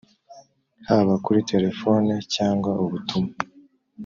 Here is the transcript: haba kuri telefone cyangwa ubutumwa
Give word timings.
haba 0.87 1.13
kuri 1.25 1.39
telefone 1.51 2.13
cyangwa 2.35 2.71
ubutumwa 2.83 3.33